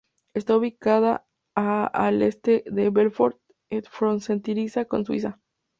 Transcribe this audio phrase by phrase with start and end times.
[0.33, 3.37] Está ubicada a al este de Belfort
[3.69, 5.39] et fronteriza con Suiza.